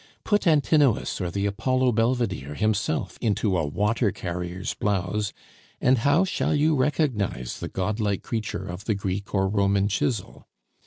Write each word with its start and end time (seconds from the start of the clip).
Put 0.23 0.47
Antinous 0.47 1.21
or 1.21 1.29
the 1.29 1.45
Apollo 1.45 1.91
Belvedere 1.91 2.55
himself 2.55 3.19
into 3.21 3.55
a 3.55 3.67
water 3.67 4.09
carrier's 4.11 4.73
blouse, 4.73 5.31
and 5.79 5.99
how 5.99 6.23
shall 6.23 6.55
you 6.55 6.75
recognize 6.75 7.59
the 7.59 7.67
godlike 7.69 8.23
creature 8.23 8.65
of 8.67 8.85
the 8.85 8.95
Greek 8.95 9.35
or 9.35 9.47
Roman 9.47 9.87
chisel? 9.87 10.47